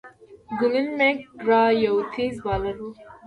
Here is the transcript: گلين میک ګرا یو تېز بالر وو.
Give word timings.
گلين 0.59 0.87
میک 0.97 1.17
ګرا 1.41 1.61
یو 1.83 1.95
تېز 2.13 2.35
بالر 2.45 2.75
وو. 2.81 2.89